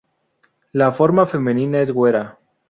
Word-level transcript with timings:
La 0.71 0.91
forma 0.93 1.27
femenina 1.27 1.79
es 1.79 1.91
güera. 1.99 2.25